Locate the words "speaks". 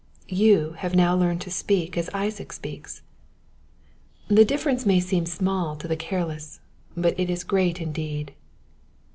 2.53-3.03